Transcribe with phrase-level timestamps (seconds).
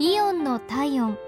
[0.00, 1.18] イオンの体温。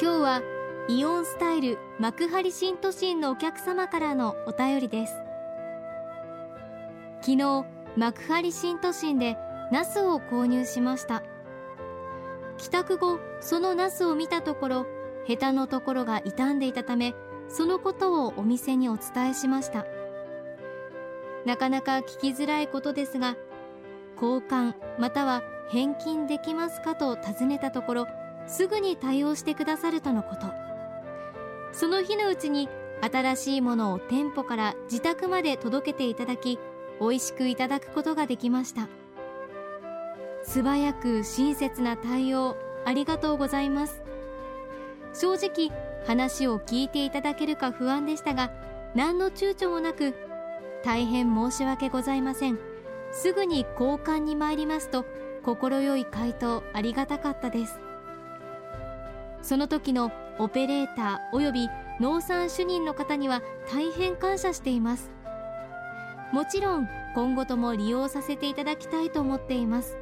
[0.00, 0.42] 日は
[0.88, 5.12] イオンスタイル幕張新都心のお客様からのお便りです。
[7.20, 9.36] 昨日幕張新都心で
[9.70, 11.22] ナスを購入しました。
[12.56, 14.86] 帰宅後そのナスを見たところ
[15.26, 17.14] ヘタのところが傷んでいたため
[17.50, 19.84] そのことをお店にお伝えしました。
[21.44, 23.36] なかなか聞きづらいことですが
[24.20, 28.06] 交換または返金できますかと尋ねたところ
[28.46, 30.46] すぐに対応してくださるとのこと。
[31.72, 32.68] その日のうちに
[33.00, 36.58] 新しいものを店舗から自宅まで届けていただき
[37.00, 38.88] 美味しくいただくことができました。
[40.42, 44.02] 素早く親切な対応ありがとうございます。
[45.12, 45.70] 正直
[46.06, 48.50] 話を聞いていただけるか不安でしたが
[48.94, 50.14] 何の躊躇もなく
[50.84, 52.58] 大変申し訳ございません。
[53.12, 55.04] すぐに交換に参りますと
[55.42, 57.80] 快い回答ありがたかったです。
[59.42, 65.10] その時のオペレーターおよび農産主任の方には大変感謝しています。
[66.32, 69.96] もちろん今後とも利用させていただきたいと思っています。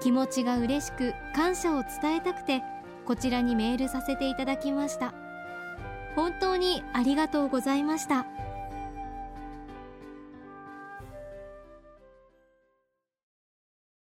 [0.00, 2.62] 気持ちが嬉しく感謝を伝えたくて
[3.04, 5.14] こちらにメールさせていただきました。
[6.14, 8.26] 本当にありがとうございました。